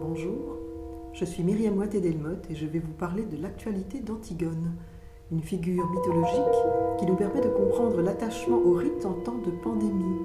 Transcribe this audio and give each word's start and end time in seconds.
Bonjour, 0.00 0.56
je 1.12 1.24
suis 1.24 1.42
Myriam 1.42 1.76
Watt 1.76 1.90
Delmotte 1.90 2.50
et 2.50 2.54
je 2.54 2.66
vais 2.66 2.78
vous 2.78 2.92
parler 2.92 3.24
de 3.24 3.40
l'actualité 3.40 4.00
d'Antigone, 4.00 4.72
une 5.30 5.42
figure 5.42 5.90
mythologique 5.90 6.98
qui 6.98 7.06
nous 7.06 7.14
permet 7.14 7.40
de 7.40 7.48
comprendre 7.48 8.00
l'attachement 8.00 8.58
au 8.58 8.72
rite 8.72 9.04
en 9.04 9.12
temps 9.12 9.38
de 9.44 9.50
pandémie. 9.50 10.18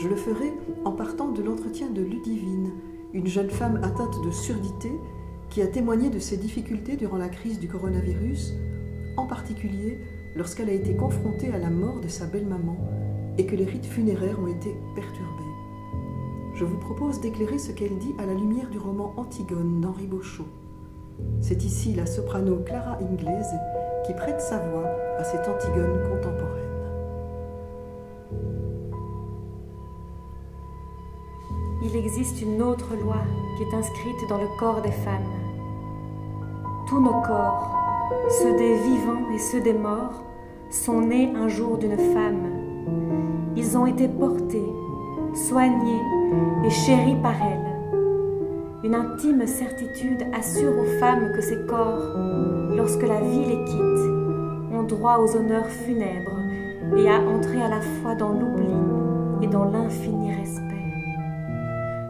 Je 0.00 0.08
le 0.08 0.16
ferai 0.16 0.52
en 0.84 0.92
partant 0.92 1.28
de 1.28 1.42
l'entretien 1.42 1.90
de 1.90 2.00
Ludivine, 2.00 2.72
une 3.12 3.26
jeune 3.26 3.50
femme 3.50 3.80
atteinte 3.82 4.24
de 4.24 4.30
surdité 4.30 4.90
qui 5.50 5.60
a 5.60 5.66
témoigné 5.66 6.08
de 6.08 6.18
ses 6.18 6.38
difficultés 6.38 6.96
durant 6.96 7.18
la 7.18 7.28
crise 7.28 7.58
du 7.58 7.68
coronavirus, 7.68 8.54
en 9.16 9.26
particulier 9.26 9.98
lorsqu'elle 10.36 10.70
a 10.70 10.74
été 10.74 10.94
confrontée 10.94 11.52
à 11.52 11.58
la 11.58 11.70
mort 11.70 12.00
de 12.00 12.08
sa 12.08 12.26
belle-maman 12.26 12.76
et 13.36 13.44
que 13.44 13.56
les 13.56 13.66
rites 13.66 13.86
funéraires 13.86 14.40
ont 14.40 14.46
été 14.46 14.74
perturbés. 14.94 15.49
Je 16.60 16.66
vous 16.66 16.76
propose 16.76 17.20
d'éclairer 17.20 17.56
ce 17.56 17.72
qu'elle 17.72 17.96
dit 17.96 18.14
à 18.18 18.26
la 18.26 18.34
lumière 18.34 18.68
du 18.68 18.78
roman 18.78 19.14
Antigone 19.16 19.80
d'Henri 19.80 20.06
Beauchot. 20.06 20.44
C'est 21.40 21.64
ici 21.64 21.94
la 21.94 22.04
soprano 22.04 22.56
Clara 22.66 22.98
Inglese 23.00 23.54
qui 24.04 24.12
prête 24.12 24.42
sa 24.42 24.58
voix 24.58 24.90
à 25.16 25.24
cette 25.24 25.48
Antigone 25.48 26.02
contemporaine. 26.02 26.84
Il 31.82 31.96
existe 31.96 32.42
une 32.42 32.60
autre 32.60 32.94
loi 32.94 33.22
qui 33.56 33.62
est 33.62 33.74
inscrite 33.74 34.28
dans 34.28 34.36
le 34.36 34.58
corps 34.58 34.82
des 34.82 34.92
femmes. 34.92 35.32
Tous 36.86 37.00
nos 37.00 37.22
corps, 37.22 37.74
ceux 38.28 38.54
des 38.58 38.74
vivants 38.74 39.30
et 39.34 39.38
ceux 39.38 39.62
des 39.62 39.72
morts, 39.72 40.22
sont 40.68 41.00
nés 41.00 41.32
un 41.34 41.48
jour 41.48 41.78
d'une 41.78 41.96
femme. 41.96 42.50
Ils 43.56 43.78
ont 43.78 43.86
été 43.86 44.08
portés, 44.08 44.70
soignés 45.32 46.19
et 46.64 46.70
chéris 46.70 47.16
par 47.22 47.34
elle. 47.42 47.70
Une 48.82 48.94
intime 48.94 49.46
certitude 49.46 50.24
assure 50.32 50.78
aux 50.78 50.98
femmes 50.98 51.32
que 51.34 51.40
ces 51.40 51.66
corps, 51.66 52.16
lorsque 52.74 53.02
la 53.02 53.20
vie 53.20 53.44
les 53.44 53.64
quitte, 53.64 54.72
ont 54.72 54.82
droit 54.84 55.18
aux 55.18 55.36
honneurs 55.36 55.68
funèbres 55.68 56.38
et 56.96 57.08
à 57.08 57.20
entrer 57.20 57.60
à 57.60 57.68
la 57.68 57.80
fois 57.80 58.14
dans 58.14 58.30
l'oubli 58.30 58.72
et 59.42 59.46
dans 59.46 59.64
l'infini 59.64 60.34
respect. 60.34 60.64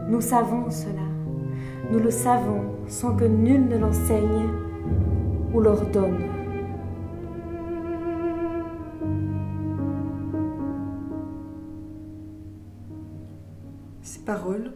Nous 0.07 0.21
savons 0.21 0.69
cela, 0.69 1.07
nous 1.91 1.99
le 1.99 2.11
savons 2.11 2.61
sans 2.87 3.15
que 3.15 3.25
nul 3.25 3.67
ne 3.67 3.77
l'enseigne 3.77 4.49
ou 5.53 5.59
l'ordonne. 5.59 6.40
Ces 14.21 14.25
paroles, 14.25 14.71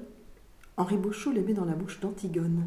Henri 0.75 0.97
Beauchot 0.97 1.31
les 1.31 1.41
met 1.41 1.53
dans 1.53 1.65
la 1.65 1.75
bouche 1.75 1.99
d'Antigone, 1.99 2.65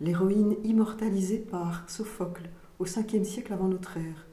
l'héroïne 0.00 0.56
immortalisée 0.64 1.36
par 1.36 1.84
Sophocle 1.86 2.48
au 2.78 2.86
5 2.86 3.14
siècle 3.24 3.52
avant 3.52 3.68
notre 3.68 3.98
ère, 3.98 4.26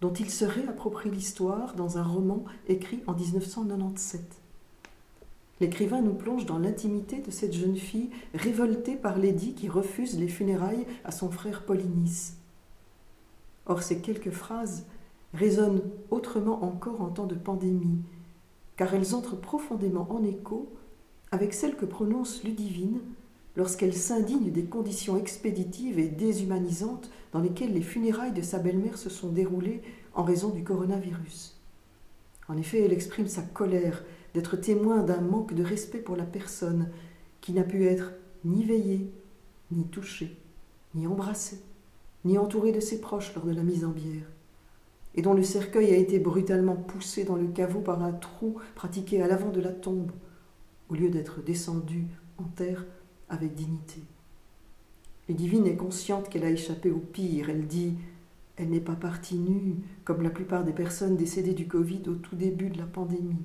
dont 0.00 0.12
il 0.12 0.28
se 0.28 0.44
réapproprie 0.44 1.08
l'histoire 1.08 1.76
dans 1.76 1.96
un 1.96 2.02
roman 2.02 2.44
écrit 2.66 3.04
en 3.06 3.14
1997. 3.14 4.20
L'écrivain 5.60 6.00
nous 6.00 6.14
plonge 6.14 6.44
dans 6.44 6.58
l'intimité 6.58 7.20
de 7.20 7.30
cette 7.30 7.54
jeune 7.54 7.76
fille 7.76 8.10
révoltée 8.34 8.96
par 8.96 9.16
l'édit 9.16 9.54
qui 9.54 9.68
refuse 9.68 10.18
les 10.18 10.26
funérailles 10.26 10.88
à 11.04 11.12
son 11.12 11.30
frère 11.30 11.62
Polynice. 11.62 12.36
Or, 13.66 13.84
ces 13.84 14.00
quelques 14.00 14.32
phrases 14.32 14.86
résonnent 15.34 15.82
autrement 16.10 16.64
encore 16.64 17.00
en 17.00 17.10
temps 17.10 17.26
de 17.26 17.36
pandémie, 17.36 18.00
car 18.76 18.92
elles 18.92 19.14
entrent 19.14 19.40
profondément 19.40 20.08
en 20.10 20.24
écho 20.24 20.68
avec 21.36 21.52
celles 21.52 21.76
que 21.76 21.84
prononce 21.84 22.42
Ludivine 22.44 22.98
lorsqu'elle 23.56 23.92
s'indigne 23.92 24.50
des 24.50 24.64
conditions 24.64 25.18
expéditives 25.18 25.98
et 25.98 26.08
déshumanisantes 26.08 27.10
dans 27.32 27.40
lesquelles 27.40 27.74
les 27.74 27.82
funérailles 27.82 28.32
de 28.32 28.40
sa 28.40 28.58
belle-mère 28.58 28.96
se 28.96 29.10
sont 29.10 29.28
déroulées 29.28 29.82
en 30.14 30.22
raison 30.22 30.48
du 30.48 30.64
coronavirus. 30.64 31.60
En 32.48 32.56
effet, 32.56 32.80
elle 32.80 32.94
exprime 32.94 33.26
sa 33.26 33.42
colère 33.42 34.02
d'être 34.32 34.56
témoin 34.56 35.02
d'un 35.02 35.20
manque 35.20 35.52
de 35.52 35.62
respect 35.62 35.98
pour 35.98 36.16
la 36.16 36.24
personne 36.24 36.88
qui 37.42 37.52
n'a 37.52 37.64
pu 37.64 37.84
être 37.84 38.12
ni 38.46 38.64
veillée, 38.64 39.10
ni 39.70 39.84
touchée, 39.84 40.38
ni 40.94 41.06
embrassée, 41.06 41.60
ni 42.24 42.38
entourée 42.38 42.72
de 42.72 42.80
ses 42.80 43.02
proches 43.02 43.34
lors 43.34 43.44
de 43.44 43.52
la 43.52 43.62
mise 43.62 43.84
en 43.84 43.90
bière, 43.90 44.24
et 45.14 45.20
dont 45.20 45.34
le 45.34 45.42
cercueil 45.42 45.92
a 45.92 45.98
été 45.98 46.18
brutalement 46.18 46.76
poussé 46.76 47.24
dans 47.24 47.36
le 47.36 47.48
caveau 47.48 47.80
par 47.80 48.02
un 48.02 48.12
trou 48.12 48.56
pratiqué 48.74 49.20
à 49.20 49.28
l'avant 49.28 49.50
de 49.50 49.60
la 49.60 49.72
tombe, 49.72 50.12
au 50.88 50.94
lieu 50.94 51.10
d'être 51.10 51.42
descendu 51.42 52.06
en 52.38 52.44
terre 52.44 52.84
avec 53.28 53.54
dignité. 53.54 54.02
Ludivine 55.28 55.66
est 55.66 55.76
consciente 55.76 56.28
qu'elle 56.28 56.44
a 56.44 56.50
échappé 56.50 56.90
au 56.90 56.98
pire. 56.98 57.50
Elle 57.50 57.66
dit 57.66 57.94
Elle 58.56 58.70
n'est 58.70 58.80
pas 58.80 58.94
partie 58.94 59.36
nue, 59.38 59.76
comme 60.04 60.22
la 60.22 60.30
plupart 60.30 60.64
des 60.64 60.72
personnes 60.72 61.16
décédées 61.16 61.54
du 61.54 61.66
Covid 61.66 62.02
au 62.08 62.14
tout 62.14 62.36
début 62.36 62.70
de 62.70 62.78
la 62.78 62.86
pandémie. 62.86 63.44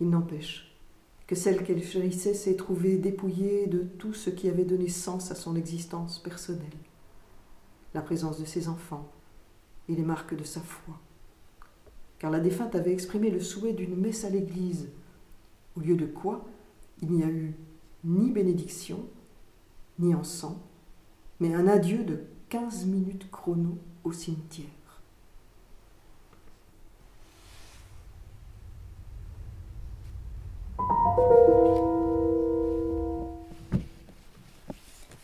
Il 0.00 0.10
n'empêche 0.10 0.76
que 1.26 1.34
celle 1.34 1.62
qu'elle 1.62 1.82
chérissait 1.82 2.34
s'est 2.34 2.56
trouvée 2.56 2.96
dépouillée 2.96 3.66
de 3.66 3.80
tout 3.80 4.14
ce 4.14 4.30
qui 4.30 4.48
avait 4.48 4.64
donné 4.64 4.88
sens 4.88 5.30
à 5.30 5.34
son 5.34 5.56
existence 5.56 6.18
personnelle. 6.20 6.64
La 7.94 8.00
présence 8.00 8.38
de 8.38 8.44
ses 8.44 8.68
enfants 8.68 9.10
et 9.88 9.94
les 9.94 10.02
marques 10.02 10.36
de 10.36 10.44
sa 10.44 10.60
foi. 10.60 10.98
Car 12.18 12.30
la 12.30 12.40
défunte 12.40 12.74
avait 12.74 12.92
exprimé 12.92 13.30
le 13.30 13.40
souhait 13.40 13.72
d'une 13.72 13.96
messe 13.96 14.24
à 14.24 14.30
l'église, 14.30 14.88
au 15.78 15.80
lieu 15.80 15.94
de 15.94 16.06
quoi 16.06 16.44
il 17.02 17.12
n'y 17.12 17.22
a 17.22 17.28
eu 17.28 17.54
ni 18.04 18.30
bénédiction, 18.30 18.98
ni 19.98 20.14
encens, 20.14 20.56
mais 21.38 21.54
un 21.54 21.68
adieu 21.68 22.02
de 22.02 22.24
quinze 22.48 22.84
minutes 22.84 23.30
chrono 23.30 23.78
au 24.02 24.12
cimetière. 24.12 24.66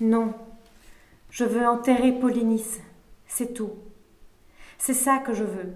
Non, 0.00 0.34
je 1.30 1.44
veux 1.44 1.66
enterrer 1.66 2.12
Polynice, 2.12 2.80
c'est 3.26 3.54
tout. 3.54 3.72
C'est 4.78 4.94
ça 4.94 5.18
que 5.18 5.32
je 5.32 5.44
veux, 5.44 5.72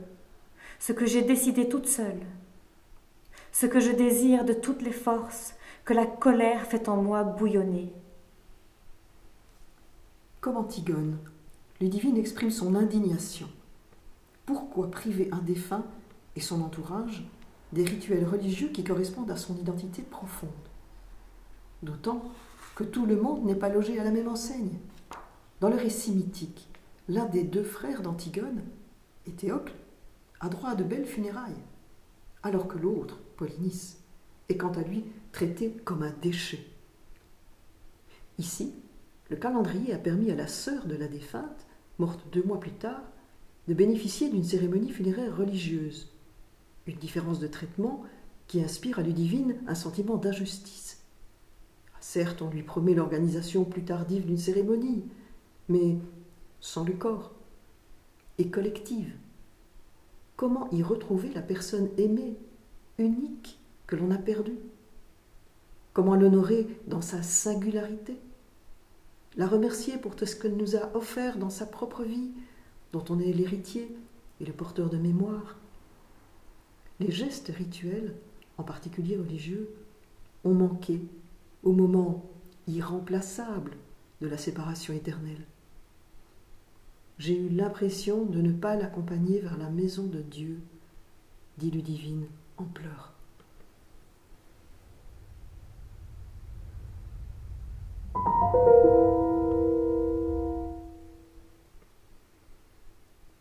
ce 0.78 0.92
que 0.92 1.06
j'ai 1.06 1.22
décidé 1.22 1.68
toute 1.68 1.86
seule, 1.86 2.20
ce 3.60 3.66
que 3.66 3.80
je 3.80 3.90
désire 3.90 4.44
de 4.44 4.52
toutes 4.52 4.82
les 4.82 4.92
forces 4.92 5.56
que 5.84 5.92
la 5.92 6.06
colère 6.06 6.66
fait 6.66 6.88
en 6.88 6.96
moi 6.96 7.24
bouillonner. 7.24 7.92
Comme 10.40 10.56
Antigone, 10.56 11.18
Ludivine 11.80 12.18
exprime 12.18 12.52
son 12.52 12.76
indignation. 12.76 13.48
Pourquoi 14.46 14.92
priver 14.92 15.28
un 15.32 15.40
défunt 15.40 15.84
et 16.36 16.40
son 16.40 16.62
entourage 16.62 17.28
des 17.72 17.82
rituels 17.82 18.24
religieux 18.24 18.68
qui 18.68 18.84
correspondent 18.84 19.32
à 19.32 19.36
son 19.36 19.56
identité 19.56 20.02
profonde? 20.02 20.50
D'autant 21.82 22.22
que 22.76 22.84
tout 22.84 23.06
le 23.06 23.16
monde 23.16 23.44
n'est 23.44 23.56
pas 23.56 23.70
logé 23.70 23.98
à 23.98 24.04
la 24.04 24.12
même 24.12 24.28
enseigne. 24.28 24.78
Dans 25.58 25.68
le 25.68 25.74
récit 25.74 26.12
mythique, 26.12 26.68
l'un 27.08 27.24
des 27.24 27.42
deux 27.42 27.64
frères 27.64 28.02
d'Antigone, 28.02 28.62
Théocle, 29.36 29.74
a 30.38 30.48
droit 30.48 30.70
à 30.70 30.74
de 30.76 30.84
belles 30.84 31.06
funérailles, 31.06 31.64
alors 32.44 32.68
que 32.68 32.78
l'autre, 32.78 33.18
Polynice, 33.38 33.98
est 34.48 34.56
quant 34.56 34.72
à 34.72 34.82
lui 34.82 35.04
traité 35.32 35.70
comme 35.84 36.02
un 36.02 36.12
déchet. 36.20 36.64
Ici, 38.38 38.74
le 39.30 39.36
calendrier 39.36 39.94
a 39.94 39.98
permis 39.98 40.30
à 40.30 40.34
la 40.34 40.48
sœur 40.48 40.86
de 40.86 40.96
la 40.96 41.06
défunte, 41.06 41.66
morte 41.98 42.20
deux 42.32 42.42
mois 42.42 42.60
plus 42.60 42.72
tard, 42.72 43.02
de 43.68 43.74
bénéficier 43.74 44.28
d'une 44.28 44.44
cérémonie 44.44 44.90
funéraire 44.90 45.36
religieuse, 45.36 46.10
une 46.86 46.96
différence 46.96 47.38
de 47.38 47.46
traitement 47.46 48.04
qui 48.48 48.62
inspire 48.62 48.98
à 48.98 49.02
Ludivine 49.02 49.56
un 49.66 49.74
sentiment 49.74 50.16
d'injustice. 50.16 51.02
Certes, 52.00 52.42
on 52.42 52.50
lui 52.50 52.62
promet 52.62 52.94
l'organisation 52.94 53.64
plus 53.64 53.84
tardive 53.84 54.26
d'une 54.26 54.38
cérémonie, 54.38 55.04
mais 55.68 55.96
sans 56.60 56.84
le 56.84 56.94
corps, 56.94 57.34
et 58.38 58.48
collective. 58.48 59.12
Comment 60.36 60.70
y 60.70 60.82
retrouver 60.82 61.30
la 61.34 61.42
personne 61.42 61.90
aimée, 61.98 62.36
unique, 62.98 63.58
que 63.86 63.96
l'on 63.96 64.10
a 64.10 64.18
perdue 64.18 64.58
Comment 65.92 66.14
l'honorer 66.14 66.66
dans 66.86 67.00
sa 67.00 67.22
singularité. 67.22 68.16
La 69.36 69.48
remercier 69.48 69.96
pour 69.96 70.14
tout 70.14 70.26
ce 70.26 70.36
qu'elle 70.36 70.56
nous 70.56 70.76
a 70.76 70.94
offert 70.94 71.38
dans 71.38 71.50
sa 71.50 71.66
propre 71.66 72.04
vie, 72.04 72.30
dont 72.92 73.04
on 73.08 73.18
est 73.18 73.32
l'héritier 73.32 73.90
et 74.40 74.44
le 74.44 74.52
porteur 74.52 74.90
de 74.90 74.96
mémoire. 74.96 75.56
Les 77.00 77.10
gestes 77.10 77.52
rituels, 77.56 78.14
en 78.58 78.62
particulier 78.62 79.16
religieux, 79.16 79.70
ont 80.44 80.54
manqué 80.54 81.00
au 81.62 81.72
moment 81.72 82.24
irremplaçable 82.66 83.72
de 84.20 84.28
la 84.28 84.38
séparation 84.38 84.94
éternelle. 84.94 85.44
J'ai 87.18 87.36
eu 87.36 87.48
l'impression 87.48 88.24
de 88.24 88.40
ne 88.40 88.52
pas 88.52 88.76
l'accompagner 88.76 89.40
vers 89.40 89.56
la 89.56 89.70
maison 89.70 90.04
de 90.04 90.20
Dieu, 90.20 90.60
dit 91.58 91.70
Ludivine 91.70 92.26
en 92.58 92.64
pleurs. 92.64 93.12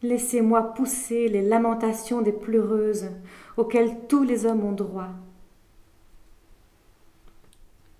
Laissez-moi 0.03 0.73
pousser 0.73 1.27
les 1.27 1.41
lamentations 1.41 2.21
des 2.21 2.31
pleureuses 2.31 3.09
auxquelles 3.57 4.07
tous 4.07 4.23
les 4.23 4.45
hommes 4.45 4.63
ont 4.63 4.71
droit. 4.71 5.09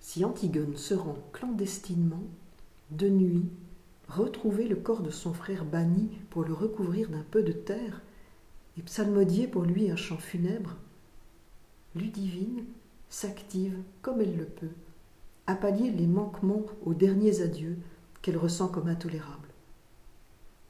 Si 0.00 0.24
Antigone 0.24 0.76
se 0.76 0.94
rend 0.94 1.18
clandestinement, 1.32 2.22
de 2.90 3.08
nuit, 3.08 3.50
retrouver 4.08 4.66
le 4.66 4.76
corps 4.76 5.02
de 5.02 5.10
son 5.10 5.34
frère 5.34 5.64
banni 5.64 6.08
pour 6.30 6.44
le 6.44 6.54
recouvrir 6.54 7.10
d'un 7.10 7.24
peu 7.30 7.42
de 7.42 7.52
terre, 7.52 8.00
et 8.78 8.82
psalmodier 8.82 9.48
pour 9.48 9.62
lui 9.62 9.90
un 9.90 9.96
chant 9.96 10.16
funèbre, 10.16 10.76
Ludivine 11.94 12.64
s'active 13.08 13.78
comme 14.02 14.20
elle 14.20 14.36
le 14.36 14.44
peut 14.44 14.70
à 15.46 15.54
pallier 15.54 15.90
les 15.90 16.06
manquements 16.06 16.66
aux 16.84 16.92
derniers 16.92 17.40
adieux 17.40 17.78
qu'elle 18.20 18.36
ressent 18.36 18.68
comme 18.68 18.88
intolérables. 18.88 19.48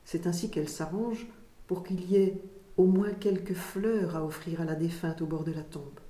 C'est 0.04 0.26
ainsi 0.26 0.50
qu'elle 0.50 0.68
s'arrange 0.68 1.26
pour 1.66 1.82
qu'il 1.82 2.08
y 2.08 2.16
ait 2.16 2.40
au 2.76 2.86
moins 2.86 3.10
quelques 3.10 3.54
fleurs 3.54 4.14
à 4.14 4.24
offrir 4.24 4.60
à 4.60 4.64
la 4.64 4.76
défunte 4.76 5.20
au 5.20 5.26
bord 5.26 5.42
de 5.42 5.52
la 5.52 5.62
tombe. 5.62 6.00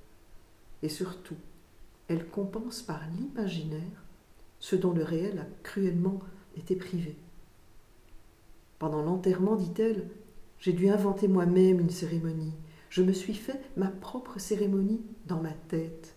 Et 0.82 0.90
surtout, 0.90 1.36
elle 2.08 2.28
compense 2.28 2.82
par 2.82 3.00
l'imaginaire 3.18 4.04
ce 4.60 4.76
dont 4.76 4.92
le 4.92 5.02
réel 5.02 5.38
a 5.38 5.46
cruellement 5.62 6.20
été 6.56 6.76
privé. 6.76 7.16
Pendant 8.78 9.02
l'enterrement, 9.02 9.56
dit-elle, 9.56 10.08
j'ai 10.58 10.72
dû 10.72 10.88
inventer 10.88 11.26
moi-même 11.26 11.80
une 11.80 11.90
cérémonie. 11.90 12.52
Je 12.90 13.02
me 13.02 13.12
suis 13.12 13.34
fait 13.34 13.60
ma 13.76 13.88
propre 13.88 14.38
cérémonie 14.38 15.02
dans 15.26 15.40
ma 15.40 15.52
tête. 15.52 16.16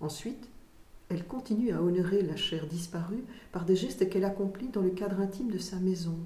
Ensuite, 0.00 0.48
elle 1.08 1.26
continue 1.26 1.72
à 1.72 1.82
honorer 1.82 2.22
la 2.22 2.36
chair 2.36 2.66
disparue 2.66 3.24
par 3.52 3.64
des 3.64 3.76
gestes 3.76 4.08
qu'elle 4.08 4.24
accomplit 4.24 4.68
dans 4.68 4.80
le 4.80 4.90
cadre 4.90 5.20
intime 5.20 5.50
de 5.50 5.58
sa 5.58 5.76
maison. 5.76 6.18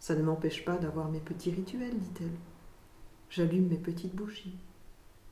Ça 0.00 0.14
ne 0.14 0.22
m'empêche 0.22 0.64
pas 0.64 0.78
d'avoir 0.78 1.10
mes 1.10 1.20
petits 1.20 1.50
rituels, 1.50 1.98
dit-elle. 1.98 2.38
J'allume 3.28 3.68
mes 3.68 3.76
petites 3.76 4.14
bougies. 4.14 4.56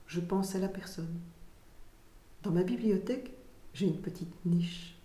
Je 0.07 0.21
pense 0.21 0.55
à 0.55 0.59
la 0.59 0.69
personne. 0.69 1.21
Dans 2.43 2.53
ma 2.53 2.63
bibliothèque, 2.63 3.33
j'ai 3.73 3.87
une 3.87 4.01
petite 4.01 4.35
niche. 4.45 4.97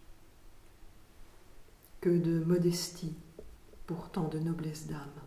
Que 2.02 2.10
de 2.10 2.44
modestie 2.44 3.16
pour 3.88 4.10
tant 4.10 4.28
de 4.28 4.40
noblesse 4.40 4.88
d'âme. 4.88 5.23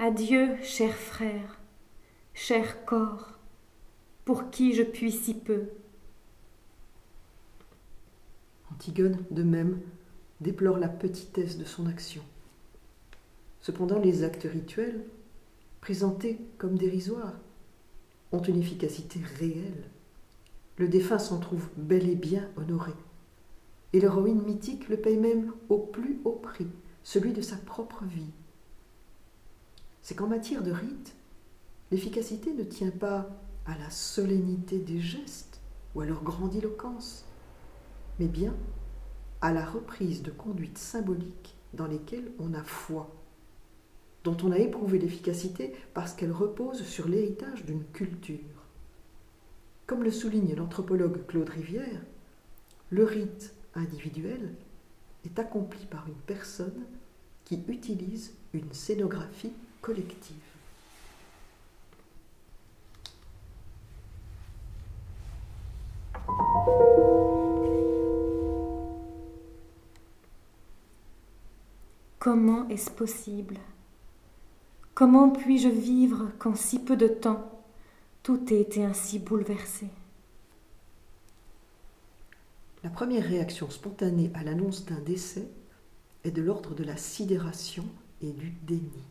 Adieu, 0.00 0.56
cher 0.62 0.94
frère, 0.94 1.58
cher 2.32 2.84
corps, 2.84 3.38
pour 4.24 4.50
qui 4.50 4.72
je 4.72 4.82
puis 4.82 5.12
si 5.12 5.34
peu. 5.34 5.68
Antigone, 8.72 9.18
de 9.30 9.42
même, 9.42 9.80
déplore 10.40 10.78
la 10.78 10.88
petitesse 10.88 11.58
de 11.58 11.64
son 11.64 11.86
action. 11.86 12.22
Cependant, 13.60 13.98
les 13.98 14.24
actes 14.24 14.48
rituels, 14.50 15.04
présentés 15.80 16.38
comme 16.58 16.78
dérisoires, 16.78 17.34
ont 18.32 18.42
une 18.42 18.60
efficacité 18.60 19.20
réelle. 19.38 19.90
Le 20.76 20.88
défunt 20.88 21.18
s'en 21.18 21.38
trouve 21.38 21.68
bel 21.76 22.08
et 22.08 22.14
bien 22.14 22.48
honoré. 22.56 22.92
Et 23.92 24.00
l'héroïne 24.00 24.42
mythique 24.42 24.88
le 24.88 24.98
paye 24.98 25.16
même 25.16 25.52
au 25.68 25.78
plus 25.78 26.20
haut 26.24 26.40
prix, 26.42 26.68
celui 27.02 27.32
de 27.32 27.40
sa 27.40 27.56
propre 27.56 28.04
vie 28.04 28.32
c'est 30.08 30.14
qu'en 30.14 30.26
matière 30.26 30.62
de 30.62 30.72
rite, 30.72 31.14
l'efficacité 31.90 32.54
ne 32.54 32.64
tient 32.64 32.90
pas 32.90 33.28
à 33.66 33.76
la 33.76 33.90
solennité 33.90 34.78
des 34.78 35.00
gestes 35.00 35.60
ou 35.94 36.00
à 36.00 36.06
leur 36.06 36.22
grandiloquence, 36.22 37.26
mais 38.18 38.26
bien 38.26 38.54
à 39.42 39.52
la 39.52 39.66
reprise 39.66 40.22
de 40.22 40.30
conduites 40.30 40.78
symboliques 40.78 41.58
dans 41.74 41.86
lesquelles 41.86 42.32
on 42.38 42.54
a 42.54 42.62
foi, 42.62 43.14
dont 44.24 44.38
on 44.42 44.50
a 44.50 44.56
éprouvé 44.56 44.98
l'efficacité 44.98 45.74
parce 45.92 46.14
qu'elles 46.14 46.32
reposent 46.32 46.86
sur 46.86 47.06
l'héritage 47.06 47.66
d'une 47.66 47.84
culture. 47.84 48.64
Comme 49.86 50.04
le 50.04 50.10
souligne 50.10 50.54
l'anthropologue 50.54 51.26
Claude 51.26 51.50
Rivière, 51.50 52.00
le 52.88 53.04
rite 53.04 53.54
individuel 53.78 54.54
est 55.24 55.38
accompli 55.38 55.86
par 55.86 56.06
une 56.06 56.14
personne 56.26 56.86
qui 57.44 57.62
utilise 57.68 58.34
une 58.52 58.72
scénographie 58.72 59.52
collective. 59.80 60.36
Comment 72.18 72.68
est-ce 72.68 72.90
possible? 72.90 73.56
Comment 74.94 75.30
puis-je 75.30 75.68
vivre 75.68 76.30
qu'en 76.38 76.54
si 76.54 76.80
peu 76.80 76.96
de 76.96 77.06
temps 77.06 77.48
tout 78.22 78.52
ait 78.52 78.60
été 78.60 78.84
ainsi 78.84 79.18
bouleversé? 79.18 79.86
La 82.84 82.90
première 82.90 83.24
réaction 83.24 83.68
spontanée 83.70 84.30
à 84.34 84.44
l'annonce 84.44 84.84
d'un 84.84 85.00
décès 85.00 85.48
est 86.22 86.30
de 86.30 86.42
l'ordre 86.42 86.74
de 86.74 86.84
la 86.84 86.96
sidération 86.96 87.84
et 88.22 88.30
du 88.30 88.50
déni. 88.62 89.02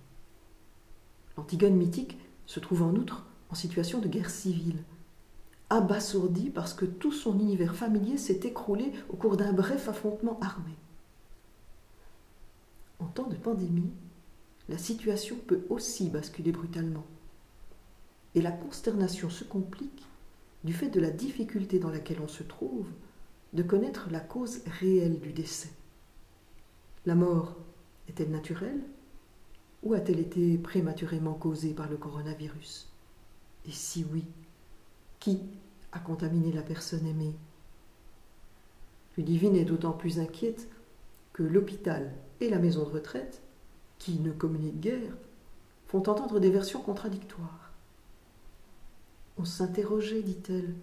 L'Antigone 1.35 1.75
mythique 1.75 2.17
se 2.45 2.61
trouve 2.61 2.83
en 2.83 2.95
outre 2.95 3.25
en 3.49 3.55
situation 3.55 3.99
de 3.99 4.07
guerre 4.07 4.29
civile, 4.29 4.83
abasourdie 5.69 6.49
parce 6.49 6.73
que 6.73 6.85
tout 6.85 7.11
son 7.11 7.37
univers 7.39 7.75
familier 7.75 8.17
s'est 8.17 8.39
écroulé 8.43 8.93
au 9.09 9.17
cours 9.17 9.35
d'un 9.35 9.51
bref 9.51 9.89
affrontement 9.89 10.39
armé. 10.39 10.71
En 12.99 13.05
temps 13.05 13.27
de 13.27 13.35
pandémie, 13.35 13.91
la 14.69 14.77
situation 14.77 15.35
peut 15.45 15.65
aussi 15.69 16.09
basculer 16.09 16.53
brutalement. 16.53 17.05
Et 18.33 18.41
la 18.41 18.51
consternation 18.51 19.29
se 19.29 19.43
complique 19.43 20.05
du 20.63 20.73
fait 20.73 20.89
de 20.89 20.99
la 21.01 21.11
difficulté 21.11 21.79
dans 21.79 21.89
laquelle 21.89 22.21
on 22.21 22.27
se 22.27 22.43
trouve 22.43 22.87
de 23.53 23.63
connaître 23.63 24.09
la 24.11 24.19
cause 24.19 24.61
réelle 24.79 25.19
du 25.19 25.33
décès. 25.33 25.71
La 27.05 27.15
mort 27.15 27.55
est-elle 28.07 28.31
naturelle 28.31 28.81
ou 29.83 29.93
a-t-elle 29.93 30.19
été 30.19 30.57
prématurément 30.57 31.33
causée 31.33 31.73
par 31.73 31.89
le 31.89 31.97
coronavirus? 31.97 32.91
Et 33.67 33.71
si 33.71 34.05
oui, 34.11 34.25
qui 35.19 35.39
a 35.91 35.99
contaminé 35.99 36.51
la 36.51 36.61
personne 36.61 37.05
aimée? 37.05 37.35
Ludivine 39.17 39.55
est 39.55 39.65
d'autant 39.65 39.93
plus 39.93 40.19
inquiète 40.19 40.67
que 41.33 41.43
l'hôpital 41.43 42.13
et 42.39 42.49
la 42.49 42.59
maison 42.59 42.83
de 42.83 42.93
retraite, 42.93 43.41
qui 43.97 44.19
ne 44.19 44.31
communiquent 44.31 44.79
guère, 44.79 45.13
font 45.87 46.03
entendre 46.07 46.39
des 46.39 46.51
versions 46.51 46.81
contradictoires. 46.81 47.71
On 49.37 49.45
s'interrogeait, 49.45 50.21
dit-elle. 50.21 50.73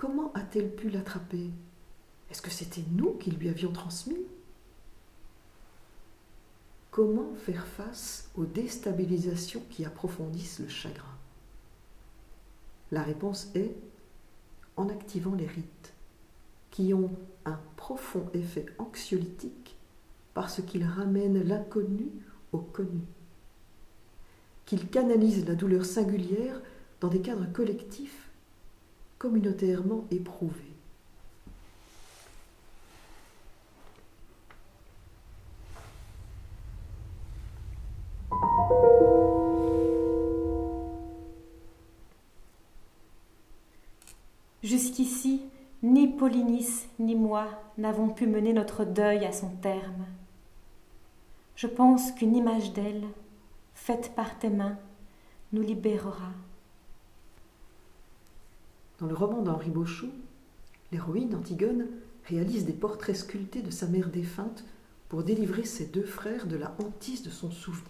Comment 0.00 0.32
a-t-elle 0.32 0.74
pu 0.74 0.88
l'attraper? 0.88 1.50
Est-ce 2.30 2.40
que 2.40 2.48
c'était 2.48 2.84
nous 2.92 3.12
qui 3.18 3.32
lui 3.32 3.50
avions 3.50 3.70
transmis? 3.70 4.24
Comment 6.90 7.34
faire 7.34 7.66
face 7.66 8.30
aux 8.34 8.46
déstabilisations 8.46 9.62
qui 9.68 9.84
approfondissent 9.84 10.60
le 10.60 10.68
chagrin? 10.68 11.18
La 12.90 13.02
réponse 13.02 13.50
est 13.54 13.76
en 14.78 14.88
activant 14.88 15.34
les 15.34 15.46
rites, 15.46 15.92
qui 16.70 16.94
ont 16.94 17.10
un 17.44 17.60
profond 17.76 18.26
effet 18.32 18.64
anxiolytique 18.78 19.76
parce 20.32 20.62
qu'ils 20.62 20.86
ramènent 20.86 21.46
l'inconnu 21.46 22.08
au 22.52 22.58
connu, 22.58 23.02
qu'ils 24.64 24.88
canalisent 24.88 25.46
la 25.46 25.56
douleur 25.56 25.84
singulière 25.84 26.58
dans 27.02 27.08
des 27.08 27.20
cadres 27.20 27.52
collectifs 27.52 28.29
communautairement 29.20 30.06
éprouvés. 30.10 30.54
Jusqu'ici, 44.62 45.42
ni 45.82 46.08
Polynice 46.08 46.88
ni 46.98 47.14
moi 47.14 47.46
n'avons 47.76 48.08
pu 48.08 48.26
mener 48.26 48.54
notre 48.54 48.84
deuil 48.84 49.26
à 49.26 49.32
son 49.32 49.50
terme. 49.56 50.06
Je 51.56 51.66
pense 51.66 52.12
qu'une 52.12 52.34
image 52.34 52.72
d'elle, 52.72 53.04
faite 53.74 54.12
par 54.16 54.38
tes 54.38 54.48
mains, 54.48 54.78
nous 55.52 55.62
libérera. 55.62 56.32
Dans 59.00 59.06
le 59.06 59.14
roman 59.14 59.40
d'Henri 59.40 59.70
Beauchou, 59.70 60.10
l'héroïne 60.92 61.34
Antigone 61.34 61.86
réalise 62.26 62.66
des 62.66 62.74
portraits 62.74 63.16
sculptés 63.16 63.62
de 63.62 63.70
sa 63.70 63.86
mère 63.86 64.10
défunte 64.10 64.64
pour 65.08 65.22
délivrer 65.22 65.64
ses 65.64 65.86
deux 65.86 66.04
frères 66.04 66.46
de 66.46 66.56
la 66.56 66.76
hantise 66.78 67.22
de 67.22 67.30
son 67.30 67.50
souvenir. 67.50 67.86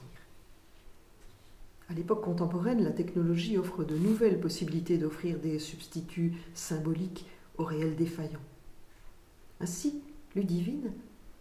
À 1.89 1.95
l'époque 1.95 2.23
contemporaine, 2.23 2.85
la 2.85 2.93
technologie 2.93 3.59
offre 3.59 3.83
de 3.83 3.97
nouvelles 3.97 4.39
possibilités 4.39 4.99
d'offrir 4.99 5.41
des 5.41 5.59
substituts 5.59 6.35
symboliques 6.55 7.27
au 7.59 7.65
réel 7.65 7.97
défaillant. 7.97 8.39
Ainsi, 9.59 10.01
Ludivine 10.37 10.93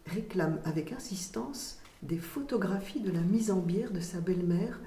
réclame 0.08 0.60
avec 0.66 0.92
insistance 0.92 1.78
des 2.02 2.18
photographies 2.18 3.02
de 3.02 3.12
la 3.12 3.22
mise 3.22 3.52
en 3.52 3.60
bière 3.60 3.92
de 3.92 4.00
sa 4.00 4.20
belle-mère 4.20 4.80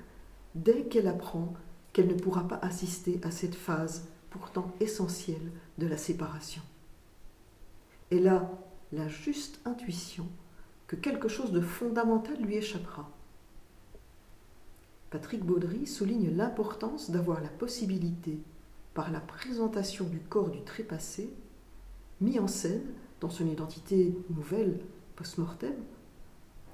dès 0.57 0.83
qu'elle 0.87 1.07
apprend 1.07 1.55
qu'elle 1.93 2.09
ne 2.09 2.15
pourra 2.15 2.49
pas 2.49 2.59
assister 2.63 3.21
à 3.23 3.31
cette 3.31 3.55
phase 3.55 4.09
pourtant 4.33 4.73
essentielle 4.81 5.53
de 5.79 5.87
la 5.87 5.97
séparation. 5.97 6.63
Elle 8.11 8.29
a 8.29 8.51
la 8.93 9.09
juste 9.09 9.61
intuition 9.65 10.27
que 10.87 10.97
quelque 10.97 11.29
chose 11.29 11.53
de 11.53 11.61
fondamental 11.61 12.37
lui 12.41 12.57
échappera. 12.57 13.11
Patrick 15.11 15.45
Baudry 15.45 15.87
souligne 15.87 16.35
l'importance 16.35 17.11
d'avoir 17.11 17.41
la 17.43 17.49
possibilité, 17.49 18.39
par 18.95 19.11
la 19.11 19.21
présentation 19.21 20.07
du 20.07 20.21
corps 20.21 20.51
du 20.51 20.63
trépassé, 20.63 21.31
mis 22.21 22.39
en 22.39 22.49
scène 22.49 22.85
dans 23.21 23.31
son 23.31 23.47
identité 23.47 24.15
nouvelle 24.31 24.81
post-mortem, 25.17 25.75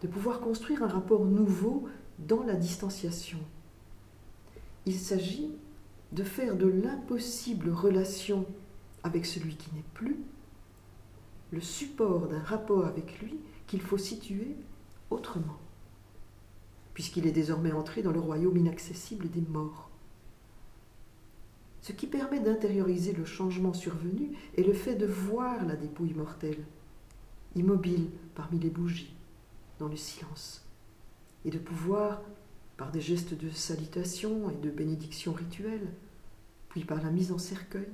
de 0.02 0.08
pouvoir 0.08 0.40
construire 0.40 0.82
un 0.82 0.88
rapport 0.88 1.24
nouveau 1.24 1.88
dans 2.18 2.42
la 2.44 2.54
distanciation. 2.54 3.38
Il 4.86 4.98
s'agit 4.98 5.50
de 6.12 6.24
faire 6.24 6.56
de 6.56 6.66
l'impossible 6.66 7.70
relation 7.70 8.46
avec 9.02 9.26
celui 9.26 9.56
qui 9.56 9.74
n'est 9.74 9.84
plus 9.94 10.16
le 11.50 11.60
support 11.60 12.28
d'un 12.28 12.42
rapport 12.42 12.86
avec 12.86 13.20
lui 13.20 13.38
qu'il 13.66 13.80
faut 13.80 13.98
situer 13.98 14.56
autrement 15.10 15.58
puisqu'il 16.98 17.28
est 17.28 17.32
désormais 17.32 17.70
entré 17.70 18.02
dans 18.02 18.10
le 18.10 18.18
royaume 18.18 18.56
inaccessible 18.56 19.30
des 19.30 19.40
morts. 19.40 19.88
Ce 21.80 21.92
qui 21.92 22.08
permet 22.08 22.40
d'intérioriser 22.40 23.12
le 23.12 23.24
changement 23.24 23.72
survenu 23.72 24.32
est 24.56 24.64
le 24.64 24.72
fait 24.72 24.96
de 24.96 25.06
voir 25.06 25.64
la 25.64 25.76
dépouille 25.76 26.14
mortelle, 26.14 26.64
immobile 27.54 28.10
parmi 28.34 28.58
les 28.58 28.68
bougies, 28.68 29.14
dans 29.78 29.86
le 29.86 29.94
silence, 29.94 30.66
et 31.44 31.52
de 31.52 31.58
pouvoir, 31.58 32.20
par 32.78 32.92
des 32.92 33.00
gestes 33.00 33.34
de 33.34 33.50
salutation 33.50 34.48
et 34.50 34.54
de 34.54 34.70
bénédiction 34.70 35.32
rituelle, 35.32 35.92
puis 36.70 36.84
par 36.84 37.02
la 37.02 37.10
mise 37.10 37.32
en 37.32 37.38
cercueil, 37.38 37.88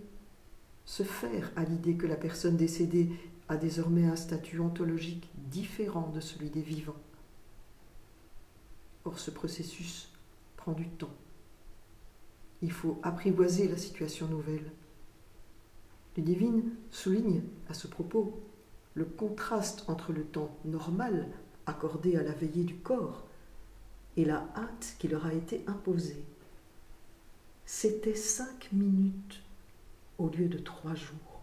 se 0.84 1.02
faire 1.02 1.50
à 1.56 1.64
l'idée 1.64 1.96
que 1.96 2.06
la 2.06 2.16
personne 2.16 2.58
décédée 2.58 3.10
a 3.48 3.56
désormais 3.56 4.04
un 4.04 4.14
statut 4.14 4.60
ontologique 4.60 5.30
différent 5.50 6.10
de 6.14 6.20
celui 6.20 6.50
des 6.50 6.60
vivants. 6.60 7.00
Or, 9.06 9.18
ce 9.18 9.30
processus 9.30 10.12
prend 10.58 10.72
du 10.72 10.88
temps. 10.88 11.14
Il 12.60 12.70
faut 12.70 12.98
apprivoiser 13.02 13.68
la 13.68 13.78
situation 13.78 14.28
nouvelle. 14.28 14.70
Ludivine 16.16 16.62
souligne 16.90 17.42
à 17.70 17.74
ce 17.74 17.86
propos 17.86 18.38
le 18.92 19.06
contraste 19.06 19.84
entre 19.88 20.12
le 20.12 20.24
temps 20.24 20.56
normal 20.64 21.26
accordé 21.66 22.16
à 22.16 22.22
la 22.22 22.32
veillée 22.32 22.64
du 22.64 22.76
corps 22.76 23.26
et 24.16 24.24
la 24.24 24.46
hâte 24.56 24.96
qui 24.98 25.08
leur 25.08 25.26
a 25.26 25.32
été 25.32 25.64
imposée. 25.66 26.24
C'était 27.64 28.14
cinq 28.14 28.68
minutes 28.72 29.42
au 30.18 30.28
lieu 30.28 30.48
de 30.48 30.58
trois 30.58 30.94
jours. 30.94 31.42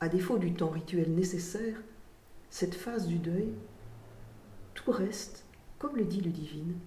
À 0.00 0.08
défaut 0.08 0.38
du 0.38 0.52
temps 0.52 0.70
rituel 0.70 1.14
nécessaire, 1.14 1.78
cette 2.50 2.74
phase 2.74 3.06
du 3.06 3.18
deuil, 3.18 3.52
tout 4.74 4.90
reste 4.90 5.44
comme 5.78 5.96
le 5.96 6.04
dit 6.04 6.20
le 6.20 6.30
divine, 6.30 6.78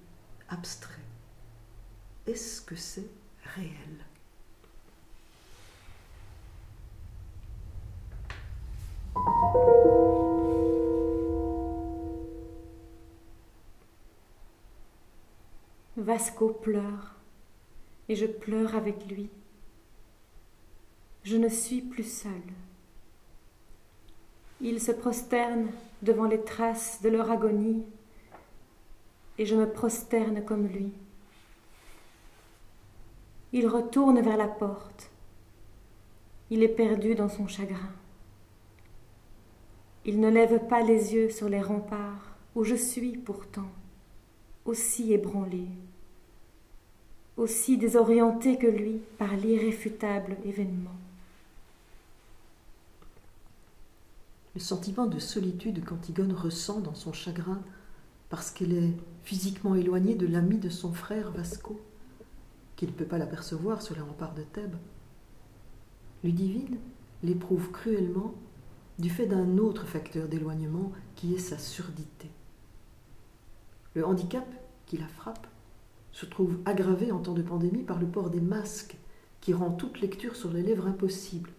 abstrait. 0.50 0.96
Est-ce 2.28 2.62
que 2.62 2.76
c'est 2.76 3.10
réel? 3.56 4.09
Vasco 16.10 16.50
pleure, 16.50 17.13
et 18.08 18.16
je 18.16 18.25
pleure 18.25 18.75
avec 18.75 19.06
lui. 19.06 19.30
Je 21.24 21.38
ne 21.38 21.48
suis 21.48 21.84
plus 21.84 22.12
seule. 22.22 22.51
Ils 24.60 24.82
se 24.82 24.92
prosternent 24.92 25.70
devant 26.01 26.25
les 26.25 26.42
traces 26.42 27.04
de 27.04 27.10
leur 27.10 27.30
agonie 27.30 27.84
et 29.38 29.46
je 29.46 29.56
me 29.56 29.72
prosterne 29.72 30.44
comme 30.44 30.66
lui. 30.66 30.92
Il 33.54 33.68
retourne 33.68 34.20
vers 34.20 34.38
la 34.38 34.48
porte. 34.48 35.12
Il 36.50 36.63
est 36.63 36.70
perdu 36.70 37.13
dans 37.13 37.30
son 37.30 37.46
chagrin. 37.46 37.94
Il 40.06 40.20
ne 40.20 40.32
lève 40.32 40.66
pas 40.66 40.82
les 40.82 41.13
yeux 41.13 41.30
sur 41.30 41.50
les 41.50 41.62
remparts 41.62 42.36
où 42.56 42.63
je 42.63 42.74
suis 42.74 43.16
pourtant, 43.16 43.70
aussi 44.66 45.13
ébranlé, 45.13 45.68
aussi 47.39 47.77
désorienté 47.77 48.58
que 48.58 48.67
lui 48.67 49.00
par 49.17 49.36
l'irréfutable 49.36 50.36
événement. 50.43 50.96
Le 54.55 54.60
sentiment 54.60 55.08
de 55.08 55.19
solitude 55.19 55.86
qu'Antigone 55.86 56.34
ressent 56.34 56.81
dans 56.81 56.96
son 56.96 57.13
chagrin 57.13 57.62
parce 58.29 58.51
qu'elle 58.51 58.74
est 58.74 58.93
physiquement 59.24 59.75
éloignée 59.75 60.15
de 60.15 60.27
l'ami 60.27 60.58
de 60.58 60.69
son 60.69 60.91
frère 60.91 61.31
Vasco, 61.31 61.79
qui 62.75 62.86
ne 62.86 62.91
peut 62.91 63.05
pas 63.05 63.17
l'apercevoir 63.17 63.81
sur 63.81 63.96
les 63.96 64.01
remparts 64.01 64.36
de 64.36 64.43
Thèbes. 64.43 64.75
Ludivine 66.24 66.77
l'éprouve 67.24 67.72
cruellement 67.72 68.34
du 69.00 69.10
fait 69.10 69.27
d'un 69.27 69.58
autre 69.58 69.86
facteur 69.86 70.27
d'éloignement 70.27 70.91
qui 71.15 71.34
est 71.34 71.39
sa 71.39 71.58
surdité. 71.58 72.29
Le 73.93 74.05
handicap 74.05 74.46
qui 74.86 74.98
la 74.98 75.08
frappe 75.08 75.48
se 76.12 76.25
trouve 76.25 76.58
aggravé 76.66 77.12
en 77.12 77.20
temps 77.20 77.34
de 77.34 77.42
pandémie 77.42 77.84
par 77.84 78.00
le 78.00 78.08
port 78.08 78.30
des 78.30 78.42
masques 78.42 78.98
qui 79.42 79.54
rend 79.54 79.72
toute 79.72 80.01
lecture 80.01 80.36
sur 80.36 80.51
les 80.51 80.63
lèvres 80.63 80.88
impossible. 80.88 81.51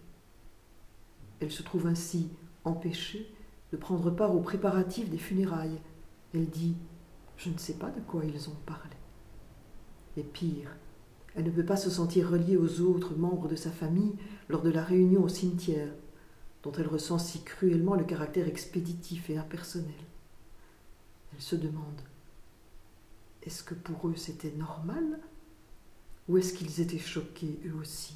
Elle 1.39 1.51
se 1.51 1.63
trouve 1.63 1.87
ainsi 1.87 2.29
empêchée 2.63 3.33
de 3.71 3.77
prendre 3.77 4.11
part 4.11 4.35
aux 4.35 4.41
préparatifs 4.41 5.09
des 5.09 5.17
funérailles 5.17 5.79
elle 6.33 6.49
dit 6.49 6.75
Je 7.37 7.49
ne 7.49 7.57
sais 7.57 7.73
pas 7.73 7.89
de 7.89 7.99
quoi 8.01 8.23
ils 8.25 8.49
ont 8.49 8.57
parlé. 8.65 8.95
Et 10.17 10.23
pire, 10.23 10.75
elle 11.35 11.45
ne 11.45 11.51
peut 11.51 11.65
pas 11.65 11.77
se 11.77 11.89
sentir 11.89 12.29
reliée 12.29 12.57
aux 12.57 12.81
autres 12.81 13.15
membres 13.15 13.47
de 13.47 13.55
sa 13.55 13.71
famille 13.71 14.15
lors 14.49 14.61
de 14.61 14.69
la 14.69 14.83
réunion 14.83 15.23
au 15.23 15.29
cimetière, 15.29 15.93
dont 16.63 16.71
elle 16.73 16.87
ressent 16.87 17.17
si 17.17 17.43
cruellement 17.43 17.95
le 17.95 18.03
caractère 18.03 18.47
expéditif 18.47 19.29
et 19.29 19.37
impersonnel. 19.37 19.91
Elle 21.33 21.41
se 21.41 21.55
demande 21.55 22.01
Est-ce 23.43 23.63
que 23.63 23.73
pour 23.73 24.07
eux 24.07 24.15
c'était 24.15 24.51
normal 24.51 25.19
Ou 26.27 26.37
est-ce 26.37 26.53
qu'ils 26.53 26.81
étaient 26.81 26.99
choqués 26.99 27.59
eux 27.65 27.75
aussi? 27.79 28.15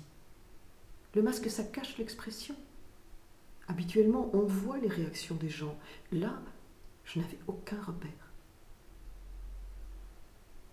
Le 1.16 1.22
masque, 1.22 1.50
ça 1.50 1.64
cache 1.64 1.98
l'expression. 1.98 2.56
Habituellement, 3.68 4.30
on 4.34 4.44
voit 4.44 4.78
les 4.78 4.90
réactions 4.90 5.36
des 5.36 5.50
gens. 5.50 5.76
Là, 6.12 6.42
je 7.06 7.20
n'avais 7.20 7.40
aucun 7.48 7.82
repère. 7.82 8.12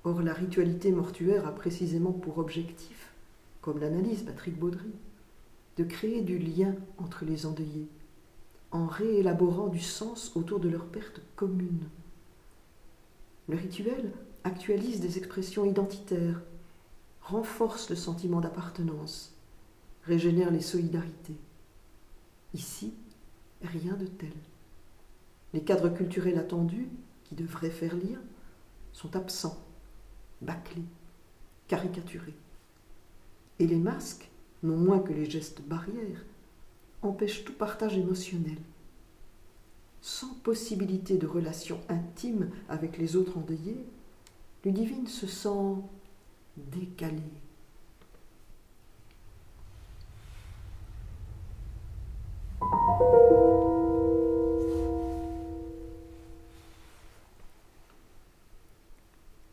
Or, 0.04 0.20
la 0.20 0.34
ritualité 0.34 0.90
mortuaire 0.90 1.46
a 1.46 1.54
précisément 1.54 2.12
pour 2.12 2.38
objectif, 2.38 3.12
comme 3.60 3.78
l'analyse 3.78 4.24
Patrick 4.24 4.58
Baudry, 4.58 4.92
de 5.76 5.84
créer 5.84 6.22
du 6.22 6.38
lien 6.38 6.74
entre 6.98 7.24
les 7.24 7.46
endeuillés, 7.46 7.88
en 8.72 8.86
réélaborant 8.86 9.68
du 9.68 9.80
sens 9.80 10.32
autour 10.34 10.58
de 10.58 10.68
leur 10.68 10.86
perte 10.86 11.20
commune. 11.36 11.88
Le 13.48 13.56
rituel 13.56 14.12
actualise 14.44 15.00
des 15.00 15.18
expressions 15.18 15.64
identitaires, 15.64 16.40
renforce 17.22 17.90
le 17.90 17.96
sentiment 17.96 18.40
d'appartenance, 18.40 19.34
régénère 20.04 20.50
les 20.50 20.60
solidarités. 20.60 21.36
Ici, 22.54 22.94
rien 23.62 23.94
de 23.94 24.06
tel. 24.06 24.32
Les 25.54 25.62
cadres 25.62 25.90
culturels 25.90 26.38
attendus, 26.38 26.88
qui 27.24 27.34
devraient 27.34 27.70
faire 27.70 27.94
lire, 27.94 28.18
sont 28.92 29.16
absents, 29.16 29.62
bâclés, 30.40 30.84
caricaturés. 31.68 32.34
Et 33.58 33.66
les 33.66 33.78
masques, 33.78 34.30
non 34.62 34.76
moins 34.76 34.98
que 34.98 35.12
les 35.12 35.30
gestes 35.30 35.62
barrières, 35.62 36.24
empêchent 37.02 37.44
tout 37.44 37.54
partage 37.54 37.96
émotionnel. 37.96 38.58
Sans 40.00 40.34
possibilité 40.42 41.16
de 41.16 41.26
relation 41.26 41.80
intime 41.88 42.50
avec 42.68 42.98
les 42.98 43.16
autres 43.16 43.38
endeuillés, 43.38 43.86
Ludivine 44.64 45.08
se 45.08 45.26
sent 45.26 45.82
décalée. 46.56 47.22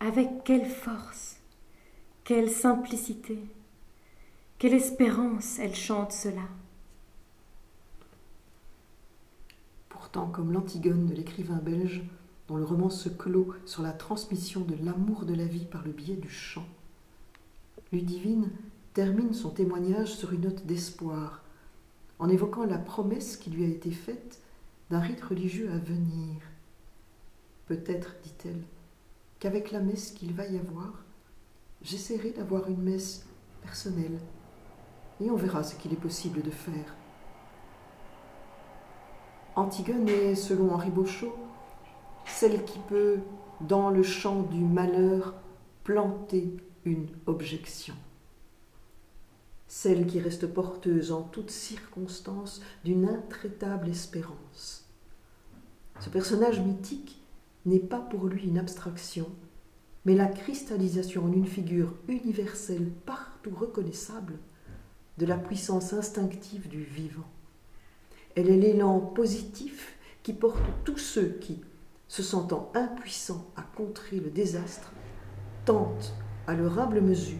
avec 0.09 0.43
quelle 0.43 0.65
force, 0.65 1.37
quelle 2.23 2.49
simplicité, 2.49 3.37
quelle 4.57 4.73
espérance 4.73 5.59
elle 5.59 5.75
chante 5.75 6.11
cela. 6.11 6.47
Pourtant, 9.87 10.27
comme 10.27 10.51
l'Antigone 10.51 11.05
de 11.05 11.13
l'écrivain 11.13 11.57
belge, 11.57 12.01
dont 12.49 12.57
le 12.57 12.65
roman 12.65 12.89
se 12.89 13.09
clôt 13.09 13.53
sur 13.65 13.83
la 13.83 13.91
transmission 13.91 14.61
de 14.61 14.75
l'amour 14.83 15.25
de 15.25 15.35
la 15.35 15.45
vie 15.45 15.65
par 15.65 15.85
le 15.85 15.91
biais 15.91 16.15
du 16.15 16.29
chant, 16.29 16.65
Ludivine 17.91 18.49
termine 18.93 19.33
son 19.33 19.51
témoignage 19.51 20.15
sur 20.15 20.33
une 20.33 20.41
note 20.41 20.65
d'espoir, 20.65 21.43
en 22.17 22.27
évoquant 22.27 22.65
la 22.65 22.79
promesse 22.79 23.37
qui 23.37 23.51
lui 23.51 23.65
a 23.65 23.67
été 23.67 23.91
faite 23.91 24.41
d'un 24.89 24.99
rite 24.99 25.21
religieux 25.21 25.69
à 25.71 25.77
venir. 25.77 26.41
Peut-être, 27.67 28.15
dit-elle, 28.23 28.63
qu'avec 29.39 29.71
la 29.71 29.79
messe 29.79 30.11
qu'il 30.11 30.33
va 30.33 30.47
y 30.47 30.57
avoir, 30.57 31.03
j'essaierai 31.83 32.31
d'avoir 32.31 32.67
une 32.67 32.81
messe 32.81 33.27
personnelle, 33.61 34.19
et 35.21 35.29
on 35.29 35.35
verra 35.35 35.63
ce 35.63 35.75
qu'il 35.75 35.93
est 35.93 35.97
possible 35.97 36.41
de 36.41 36.51
faire. 36.51 36.95
Antigone 39.55 40.09
est, 40.09 40.33
selon 40.33 40.73
Henri 40.73 40.89
Beauchot, 40.89 41.35
celle 42.25 42.63
qui 42.65 42.79
peut, 42.87 43.17
dans 43.61 43.89
le 43.89 44.03
champ 44.03 44.43
du 44.43 44.59
malheur, 44.59 45.33
planter 45.83 46.55
une 46.85 47.07
objection. 47.25 47.95
Celle 49.67 50.07
qui 50.07 50.19
reste 50.19 50.47
porteuse 50.47 51.11
en 51.11 51.21
toutes 51.21 51.51
circonstances 51.51 52.61
d'une 52.83 53.07
intraitable 53.07 53.89
espérance. 53.89 54.85
Ce 55.99 56.09
personnage 56.09 56.59
mythique 56.61 57.21
n'est 57.65 57.79
pas 57.79 57.99
pour 57.99 58.25
lui 58.27 58.47
une 58.47 58.57
abstraction, 58.57 59.27
mais 60.05 60.15
la 60.15 60.27
cristallisation 60.27 61.25
en 61.25 61.31
une 61.31 61.45
figure 61.45 61.93
universelle 62.07 62.89
partout 63.05 63.53
reconnaissable 63.53 64.39
de 65.17 65.25
la 65.25 65.37
puissance 65.37 65.93
instinctive 65.93 66.69
du 66.69 66.83
vivant. 66.83 67.27
Elle 68.35 68.49
est 68.49 68.57
l'élan 68.57 68.99
positif 69.01 69.97
qui 70.23 70.33
porte 70.33 70.61
tous 70.85 70.97
ceux 70.97 71.37
qui, 71.41 71.61
se 72.09 72.23
sentant 72.23 72.69
impuissants 72.75 73.45
à 73.55 73.61
contrer 73.61 74.17
le 74.17 74.29
désastre, 74.29 74.91
tentent 75.63 76.13
à 76.47 76.55
leur 76.55 76.77
humble 76.79 76.99
mesure 76.99 77.37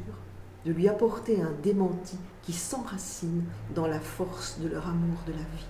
de 0.66 0.72
lui 0.72 0.88
apporter 0.88 1.42
un 1.42 1.52
démenti 1.64 2.18
qui 2.44 2.54
s'enracine 2.54 3.44
dans 3.76 3.88
la 3.88 4.00
force 4.00 4.60
de 4.60 4.70
leur 4.70 4.88
amour 4.88 5.18
de 5.26 5.32
la 5.34 5.40
vie. 5.40 5.66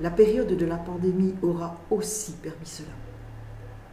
La 0.00 0.10
période 0.10 0.56
de 0.56 0.66
la 0.66 0.76
pandémie 0.76 1.34
aura 1.42 1.76
aussi 1.90 2.32
permis 2.32 2.66
cela. 2.66 2.88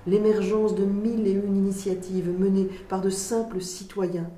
L'émergence 0.08 0.76
de 0.76 0.86
mille 0.86 1.28
et 1.28 1.32
une 1.32 1.58
initiatives 1.58 2.30
menées 2.30 2.70
par 2.88 3.02
de 3.02 3.10
simples 3.10 3.62
citoyens 3.62 4.30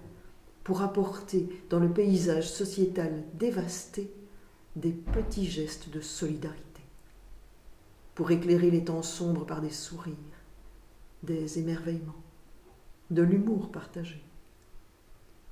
pour 0.63 0.81
apporter 0.81 1.47
dans 1.69 1.79
le 1.79 1.89
paysage 1.89 2.49
sociétal 2.49 3.23
dévasté 3.35 4.11
des 4.75 4.91
petits 4.91 5.45
gestes 5.45 5.89
de 5.89 5.99
solidarité, 5.99 6.66
pour 8.17 8.31
éclairer 8.31 8.71
les 8.71 8.83
temps 8.83 9.03
sombres 9.03 9.45
par 9.45 9.61
des 9.61 9.69
sourires, 9.69 10.15
des 11.21 11.59
émerveillements, 11.59 12.23
de 13.11 13.21
l'humour 13.21 13.69
partagé, 13.71 14.23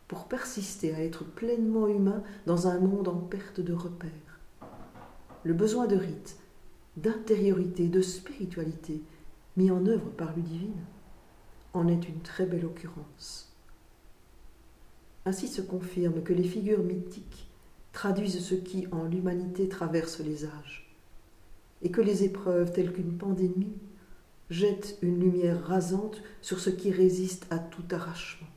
pour 0.07 0.27
persister 0.27 0.91
à 0.95 1.03
être 1.03 1.23
pleinement 1.23 1.87
humain 1.87 2.23
dans 2.47 2.67
un 2.67 2.79
monde 2.79 3.07
en 3.07 3.17
perte 3.17 3.59
de 3.59 3.71
repères. 3.71 4.39
Le 5.43 5.53
besoin 5.53 5.85
de 5.85 5.95
rite, 5.95 6.39
d'intériorité, 6.97 7.87
de 7.87 8.01
spiritualité, 8.01 9.03
mis 9.57 9.69
en 9.69 9.85
œuvre 9.85 10.09
par 10.09 10.35
Ludivine, 10.35 10.85
en 11.73 11.87
est 11.87 12.09
une 12.09 12.21
très 12.21 12.47
belle 12.47 12.65
occurrence. 12.65 13.55
Ainsi 15.25 15.49
se 15.49 15.61
confirme 15.61 16.23
que 16.23 16.33
les 16.33 16.47
figures 16.47 16.81
mythiques 16.81 17.47
traduisent 17.93 18.43
ce 18.43 18.55
qui 18.55 18.87
en 18.91 19.03
l'humanité 19.03 19.69
traverse 19.69 20.19
les 20.19 20.45
âges, 20.45 20.84
et 21.81 21.91
que 21.91 22.01
les 22.01 22.23
épreuves 22.23 22.71
telles 22.71 22.93
qu'une 22.93 23.17
pandémie 23.17 23.77
jettent 24.49 24.97
une 25.01 25.19
lumière 25.19 25.65
rasante 25.65 26.21
sur 26.41 26.59
ce 26.59 26.69
qui 26.69 26.91
résiste 26.91 27.47
à 27.49 27.59
tout 27.59 27.85
arrachement. 27.91 28.47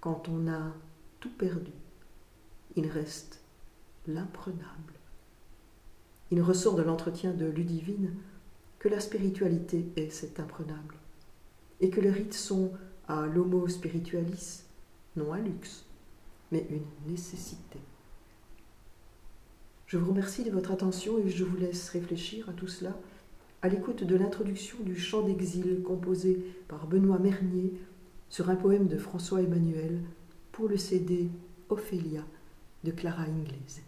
Quand 0.00 0.28
on 0.28 0.48
a 0.48 0.72
tout 1.20 1.30
perdu, 1.30 1.72
il 2.76 2.88
reste 2.88 3.40
l'imprenable. 4.06 4.94
Il 6.30 6.40
ressort 6.40 6.74
de 6.74 6.82
l'entretien 6.82 7.32
de 7.32 7.46
Ludivine 7.46 8.14
que 8.78 8.88
la 8.88 9.00
spiritualité 9.00 9.86
est 9.96 10.10
cet 10.10 10.40
imprenable, 10.40 10.96
et 11.80 11.90
que 11.90 12.00
les 12.00 12.10
rites 12.10 12.34
sont 12.34 12.72
à 13.06 13.26
l'homo 13.26 13.68
spiritualis 13.68 14.62
non 15.16 15.32
un 15.32 15.40
luxe, 15.40 15.84
mais 16.50 16.66
une 16.70 17.12
nécessité. 17.12 17.78
Je 19.92 19.98
vous 19.98 20.08
remercie 20.08 20.42
de 20.42 20.50
votre 20.50 20.70
attention 20.70 21.18
et 21.18 21.28
je 21.28 21.44
vous 21.44 21.58
laisse 21.58 21.90
réfléchir 21.90 22.48
à 22.48 22.54
tout 22.54 22.66
cela 22.66 22.96
à 23.60 23.68
l'écoute 23.68 24.04
de 24.04 24.16
l'introduction 24.16 24.78
du 24.80 24.98
chant 24.98 25.20
d'exil 25.20 25.82
composé 25.82 26.42
par 26.66 26.86
Benoît 26.86 27.18
Mernier 27.18 27.74
sur 28.30 28.48
un 28.48 28.56
poème 28.56 28.86
de 28.88 28.96
François 28.96 29.42
Emmanuel 29.42 30.00
pour 30.50 30.66
le 30.66 30.78
CD 30.78 31.28
Ophélia 31.68 32.24
de 32.84 32.90
Clara 32.90 33.24
Inglese. 33.24 33.82